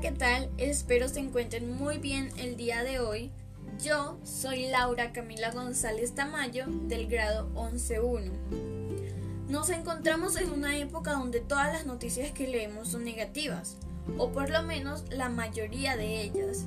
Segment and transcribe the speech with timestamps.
[0.00, 0.48] ¿qué tal?
[0.58, 3.32] Espero se encuentren muy bien el día de hoy.
[3.82, 8.30] Yo soy Laura Camila González Tamayo del grado 11.1.
[9.48, 13.76] Nos encontramos en una época donde todas las noticias que leemos son negativas,
[14.18, 16.66] o por lo menos la mayoría de ellas.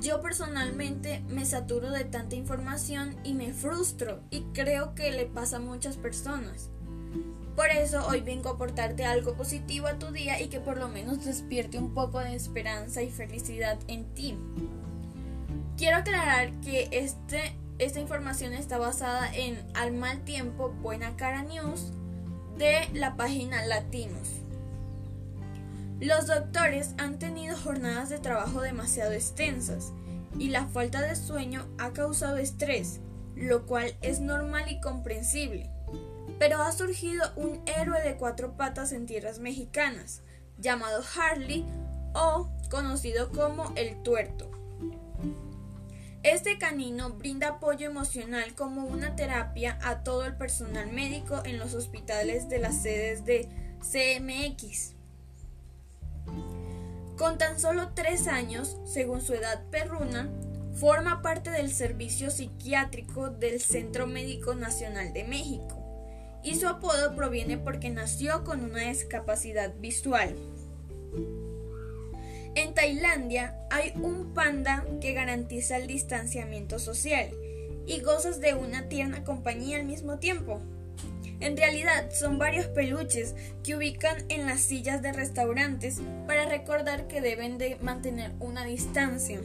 [0.00, 5.58] Yo personalmente me saturo de tanta información y me frustro y creo que le pasa
[5.58, 6.70] a muchas personas.
[7.56, 10.88] Por eso hoy vengo a aportarte algo positivo a tu día y que por lo
[10.88, 14.36] menos despierte un poco de esperanza y felicidad en ti.
[15.76, 21.92] Quiero aclarar que este, esta información está basada en Al mal tiempo, buena cara news
[22.58, 24.28] de la página Latinos.
[26.00, 29.92] Los doctores han tenido jornadas de trabajo demasiado extensas
[30.38, 33.00] y la falta de sueño ha causado estrés,
[33.36, 35.70] lo cual es normal y comprensible.
[36.38, 40.22] Pero ha surgido un héroe de cuatro patas en tierras mexicanas,
[40.58, 41.64] llamado Harley
[42.14, 44.50] o conocido como el tuerto.
[46.24, 51.74] Este canino brinda apoyo emocional como una terapia a todo el personal médico en los
[51.74, 53.48] hospitales de las sedes de
[53.80, 54.94] CMX.
[57.18, 60.30] Con tan solo tres años, según su edad perruna,
[60.74, 65.80] forma parte del servicio psiquiátrico del Centro Médico Nacional de México
[66.42, 70.34] y su apodo proviene porque nació con una discapacidad visual.
[72.54, 77.30] En Tailandia hay un panda que garantiza el distanciamiento social
[77.86, 80.60] y gozas de una tierna compañía al mismo tiempo.
[81.40, 87.20] En realidad son varios peluches que ubican en las sillas de restaurantes para recordar que
[87.20, 89.40] deben de mantener una distancia.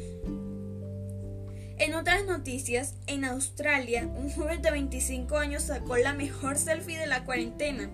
[1.80, 7.08] En otras noticias, en Australia, un joven de 25 años sacó la mejor selfie de
[7.08, 7.90] la cuarentena.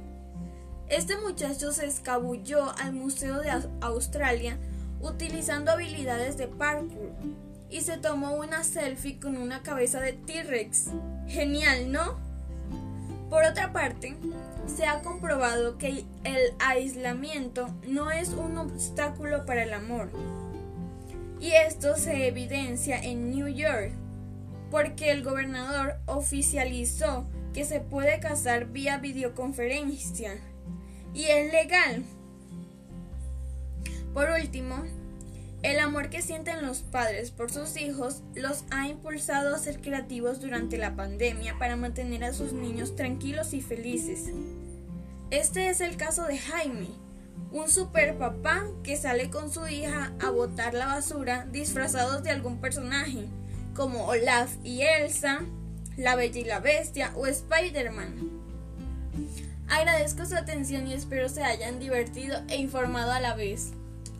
[0.89, 4.57] Este muchacho se escabulló al Museo de Australia
[5.01, 7.11] utilizando habilidades de parkour
[7.69, 10.87] y se tomó una selfie con una cabeza de T-Rex.
[11.27, 12.17] Genial, ¿no?
[13.29, 14.15] Por otra parte,
[14.65, 20.09] se ha comprobado que el aislamiento no es un obstáculo para el amor
[21.39, 23.91] y esto se evidencia en New York,
[24.71, 30.37] porque el gobernador oficializó que se puede casar vía videoconferencia
[31.13, 32.03] y es legal.
[34.13, 34.83] Por último,
[35.61, 40.39] el amor que sienten los padres por sus hijos los ha impulsado a ser creativos
[40.39, 44.29] durante la pandemia para mantener a sus niños tranquilos y felices.
[45.31, 46.87] Este es el caso de Jaime,
[47.51, 52.59] un super papá que sale con su hija a botar la basura disfrazados de algún
[52.59, 53.25] personaje,
[53.73, 55.41] como Olaf y Elsa,
[55.97, 58.31] La Bella y la Bestia o Spider-Man.
[59.69, 63.71] Agradezco su atención y espero se hayan divertido e informado a la vez.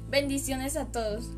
[0.10, 1.30] Bendiciones a todos.